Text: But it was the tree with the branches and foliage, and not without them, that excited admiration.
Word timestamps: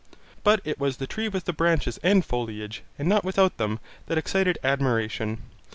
But 0.43 0.61
it 0.65 0.79
was 0.79 0.97
the 0.97 1.05
tree 1.05 1.27
with 1.27 1.45
the 1.45 1.53
branches 1.53 1.99
and 2.01 2.25
foliage, 2.25 2.81
and 2.97 3.07
not 3.07 3.23
without 3.23 3.57
them, 3.57 3.79
that 4.07 4.17
excited 4.17 4.57
admiration. 4.63 5.43